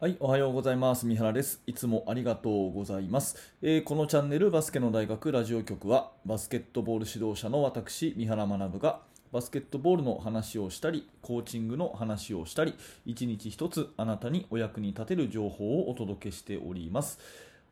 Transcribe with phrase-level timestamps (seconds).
[0.00, 1.04] はい、おはようございます。
[1.04, 1.60] 三原です。
[1.66, 3.36] いつもありがとうございます。
[3.60, 9.00] えーこのチャンネルバスケの大学ラジオ局は、バスケットボール指導者の私、三原学が、
[9.30, 17.18] バスケットボールの話をしたり、コーチングの話をしたり、一日一つあなたにお役に立てる情報をお届けしております。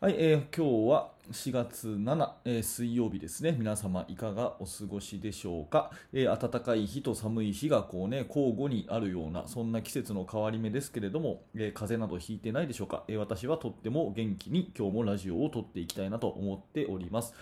[0.00, 3.54] はい、えー今日は4月7、えー水曜日ですね。
[3.56, 17.32] 皆様いかがお過ごしでしょうか、えー暖かい日と寒い日がこうね、交互にあるような、そんな季節の変わり目ですけれども、えー風邪などひいてないでしょうか、え私はとっても元気に今日もラジオを撮っていきたいなと思っております。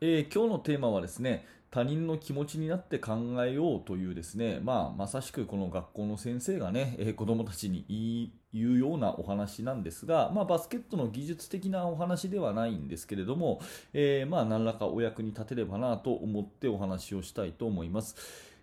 [0.00, 13.60] え今日のテーマはですね他人の気持ちになって考えようというですね、まあ、まさしくこの学校の先生がね、えー子どもたちに言うようなお話なんですが、まあ、バスケットの技術的なお話ではないんですけれども、
[13.92, 18.16] えーまあ、何らかお役に立てればなと思ってお話をしたいと思います。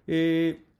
[0.08, 0.76] えー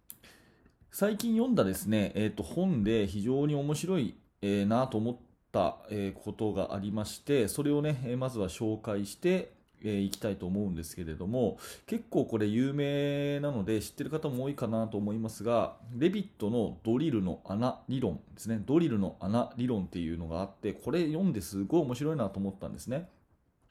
[0.92, 5.16] 最近読んだですね、えーと本で非常に面白い、えーなと思っ
[5.52, 9.55] た、えことがありまして、それをね、まずは紹介して、
[9.86, 23.10] えーいきたいと思うんですけれども、結構これ有名なので知ってる方も多いかなと思いますが、レビットのドリルの穴理論ですね、ドリルの穴理論っていうのがあって、これ読んですごい面白いなと思ったんですね。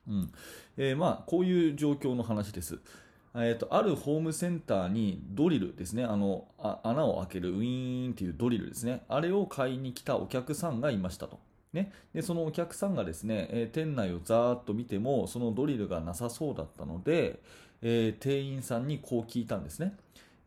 [0.09, 0.33] うん。
[0.77, 2.79] えーまあ、こういう状況の話です。
[3.37, 6.05] えー、とあるホームセンターにドリルですね。
[6.05, 9.03] あのあ穴を開けるウィーンっていうドリルですね。
[9.09, 11.41] あれを買いに来たお客さんがいましたと、
[11.75, 17.41] ね、でそのお客さんがですね、えー店内をざーっと見てもそのドリルがなさそうだったので、
[17.83, 19.97] えー店員さんにこう聞いたんですね、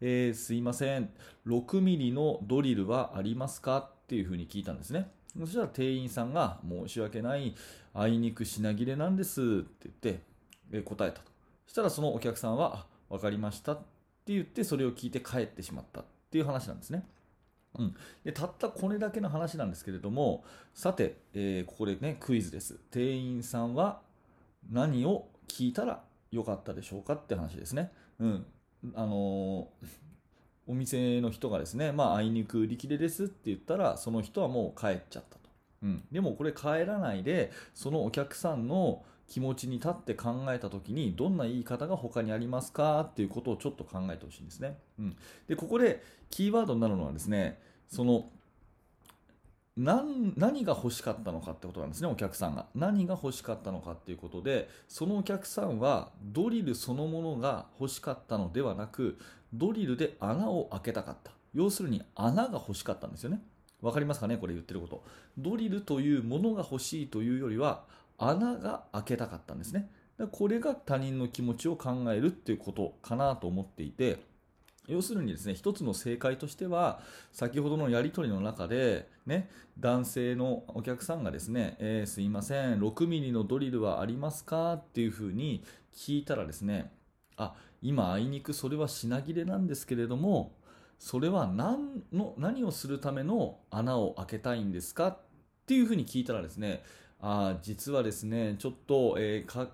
[0.02, 1.10] えーすいません。
[1.46, 5.12] 6ミリのドリルはありますかっていうふうに聞いたんですね。
[5.40, 7.56] そしたら店員さんが申し訳ない。
[7.94, 10.22] あいにく品切れなんですって言って、
[10.72, 11.32] え答えたと。
[11.66, 17.06] そしたらそのお客さんは、分かりましたって言って、それを聞いて帰ってしまったっていう話なんですね。
[17.78, 22.76] うん、でたったこれだけの話なんですけれども、さて、えーここでね、クイズです。
[22.92, 24.02] 店員さんは
[24.72, 26.02] 何を聞いたら
[26.32, 27.92] よかったでしょうかって話ですね。
[28.20, 28.46] うん。
[28.96, 29.88] あのー
[30.68, 35.50] お店の人がですね、まあ、あいにく売り切れですって言ったら、その人はもう帰っちゃったと。
[35.84, 44.78] うん、でもこれ帰らないで、そのお客さんの気持ちに立って考えたときに、どんな言い方が他にありますかっていうことをちょっと考えてほしいんですね。
[45.00, 45.16] うん、
[45.48, 48.30] で、ここでキーワードになるのはですね、その、
[49.78, 52.66] 何何が欲しかったのかってことなんですね、お客さんが。
[52.74, 59.20] 何が欲しかったのかっていうことで、そのお客さんはドリルそのものが欲しかったのではなく、
[59.54, 61.32] ドリルで穴を開けたかった。
[61.54, 63.42] 要するに穴が欲しかったんですよね。
[63.82, 65.04] わかりますかねこれ言ってること。
[65.38, 67.84] ドリルというものが欲しいというよりは、
[68.18, 69.90] 穴が開けたかったんですね。
[70.32, 74.18] これが他人の気持ちを考えるっていうことかなと思っていて、
[74.88, 79.50] 要するにですね、一つの正解としては、先ほどのやり取りの中で、ね、
[79.80, 86.92] 男性のお客さんがですね、えーすいません、6ミリのドリルはありますかっていうふうに聞いたらですね、
[87.36, 90.56] あ、今あいにくそれは品切れなんですけれども、
[91.00, 95.20] それは何の何をするための穴を開けたいんですかっ
[95.68, 96.84] ていうふうに聞いたらですね、
[97.20, 99.70] あ実はですね、ちょっと、えー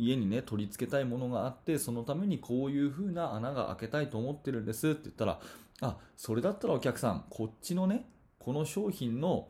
[0.00, 5.40] 家にね、取り付けたいものがあって、そのためにこういう風な穴が開けたいと思ってるんですって言ったら、
[5.82, 8.06] あ、それだったらお客さん、こっちのね、
[8.38, 9.48] この商品の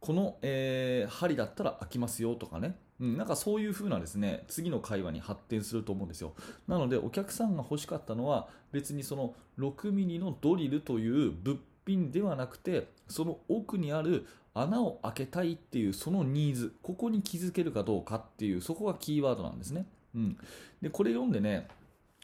[0.00, 6.34] この、えー針だったら開きますよとかね、うん、なんかそういう風なですね、次の会話に発展すると思うんですよ。
[6.66, 19.86] なので、お客さんが欲しかったのは、別にその6ミリのドリルという物品ではなくて、その奥にある穴を開けたいっていうそのニーズ、ここに気づけるかどうかっていう、そこがキーワードなんですね。
[20.14, 20.38] うん。
[20.80, 21.68] で、これ読んでね、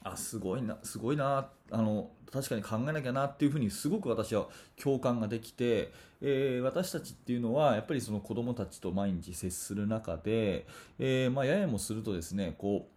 [0.03, 10.65] あ、すごいな、すごいな、あの、確かに考えなきゃなっていうふうにすごく私は共感ができて、えー私たちっていうのはやっぱりその子供たちと毎日接する中で、
[10.97, 12.87] えーまあ、ややもするとですね、こ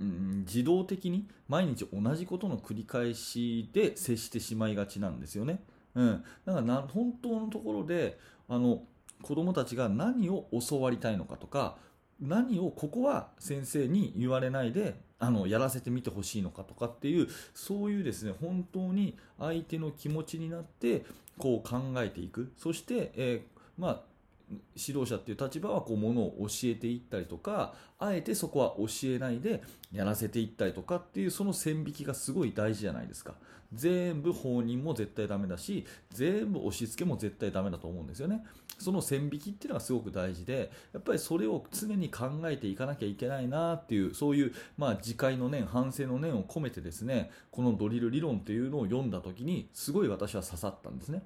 [0.00, 5.60] う、うん自動的に毎日同じことの繰り返しで接してしまいがちなんですよね。
[5.96, 8.18] うん、だからな本当のところで
[8.48, 8.82] あの
[9.22, 11.76] 子供たちが何を教わりたいのかとか
[12.20, 21.04] 何をここは先生に言われないであのやらせてみてほしいのかとかっていうそういうですね本当に相手の気持ちになって
[21.38, 22.52] こう考えていく。
[22.56, 24.15] そして、えーまあ
[24.76, 29.62] 指導者っていう立場はこうものを教えていったりとかあえてそこは教えないで
[29.92, 33.34] やらせていったりとかっていうその線引きがすごい大事じゃないですか。
[33.72, 38.44] 全部放任も絶対ダメだし全部押し付けも絶対ダメだと思うんですよね。
[38.78, 51.22] その線引きっていうのがすごく大事でやっぱりそれを常に考えていかなきゃいけないなっていうそういうまあ自戒の念反省の念を込めてですねこのドリル理論っていうのを読んだ時にすごい私は刺さったんですね。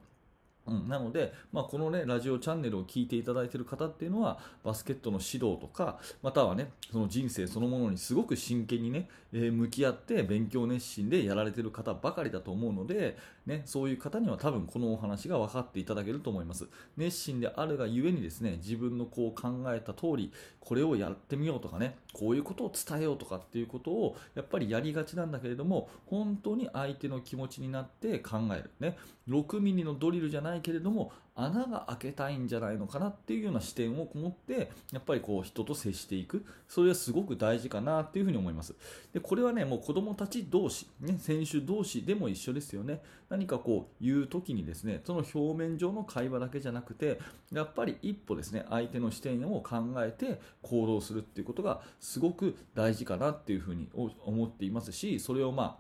[0.71, 16.69] うん、なので、まあ、このね、ラジオチャンネルを聞いていただいている方っていうのは、バスケットの指導とか、またはね、その人生そのものにすごく真剣にね、えー向き合って勉強熱心でやられている方ばかりだと思うので、ね、そういう方には多分このお話が分かっていただけると思います。
[16.97, 28.71] 熱心であるがゆえにですね、自分のこう考えた通り、これをやってみようとかね、こういうことを伝えようとかっていうことを、やっぱりやりがちなんだけれども、本当に相手の気持ちになって考える。
[28.81, 28.97] ね、
[29.29, 36.45] 6ミリのドリルじゃないけれども、穴が開けたいんじゃないのかなっていうような視点を持って、やっぱりこう人と接していく。
[36.69, 38.75] それはすごく大事かなっていうふうに思います。
[39.13, 43.03] で、これはね、もう子供たち同士、ね、選手同士でも一緒ですよね。
[43.29, 47.19] 何かこう言う時にですね、その表面上の会話だけじゃなくて、
[47.53, 55.79] やっぱり一歩ですね、相手の視点を考えて行動するっていうことがすごく大事かなっていうふうに思っていますし、それをまあ、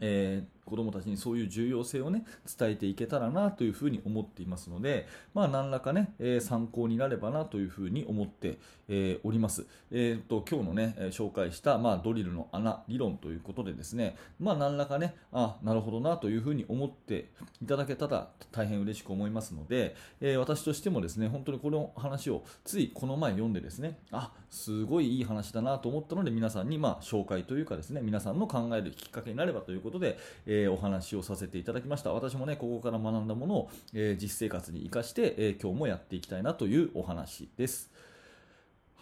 [0.00, 2.24] えー子どもたちにそういう重要性をね
[2.58, 8.58] 伝えていけたらなというふうに思っていますので、まあ、何らかね、えー参考になればなというふうに思って、
[8.88, 9.66] えーおります。
[9.90, 17.30] えーと今日のね、紹介した、まあ、ドリルの穴理論ということでですね、まあ、何らかね、あなるほどなというふうに思って
[17.62, 32.12] いただけたら大変嬉しく思いますので、え私としてもですね、本当にこの話をついこの前読んでですね、あすごいいい話だなと思ったので、皆さんにまあ紹介というかですね、皆さんの考えるきっかけになればということで、えーお話をさせていただきました。
[32.12, 37.90] 私もね、ここから学んだものを、えー実生活に生かして、えー今日もやっていきたいなというお話です。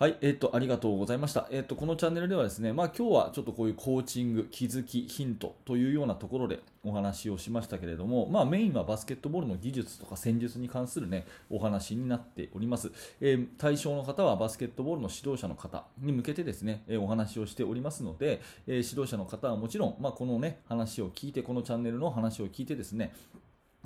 [0.02, 1.46] はい、えっ、と、ありがとうございました。
[1.52, 12.90] えっ、と、このチャンネルではですね、まあ今日はちょっとこういうコーチング、気づき、ヒントというようなところでお話をしましたけれども、まあメインはバスケットボールの技術とか戦術に関するね、お話になっております。
[13.20, 23.14] えー対象の方はバスケットボールの指導者の方に向けてですね、えお話をしておりますので、え指導者の方はもちろん、まあこのね、話を聞いて、このチャンネルの話を聞いてですね、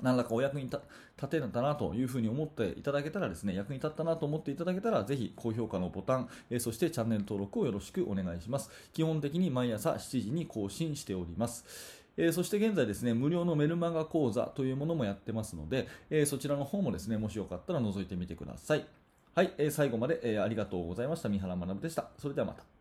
[0.01, 0.79] 何らかお役に立
[1.27, 8.69] てたなというふうに思っていただけたらですね、役に立ったなと思っていただけたら、ぜひ高評価のボタン、えそしてチャンネル登録をよろしくお願いします。
[8.93, 11.65] 基本的に毎朝7時に更新しております。
[12.15, 18.85] えそして現在ですね、無料のメルマガ講座というものもやってますので、えそちらの方もですね、もしよかったら覗いてみてください。
[19.33, 21.29] はい、え最後まで、えありがとうございました。
[21.29, 22.09] 三原学でした。
[22.17, 22.76] それではまた。